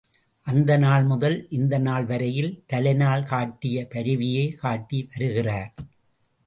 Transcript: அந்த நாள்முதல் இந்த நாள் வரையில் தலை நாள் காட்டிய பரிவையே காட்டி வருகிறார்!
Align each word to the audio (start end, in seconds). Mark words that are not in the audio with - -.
அந்த 0.47 0.77
நாள்முதல் 0.77 1.47
இந்த 1.49 1.77
நாள் 1.77 2.05
வரையில் 2.05 2.63
தலை 2.65 2.93
நாள் 2.93 3.23
காட்டிய 3.23 3.87
பரிவையே 3.93 4.45
காட்டி 4.55 5.07
வருகிறார்! 5.11 5.71